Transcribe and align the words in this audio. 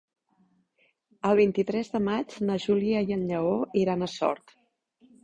El 1.31 1.35
vint-i-tres 1.39 1.91
de 1.95 2.01
maig 2.05 2.37
na 2.47 2.55
Júlia 2.63 3.03
i 3.11 3.17
en 3.17 3.27
Lleó 3.33 3.53
iran 3.83 4.07
a 4.07 4.09
Sort. 4.15 4.57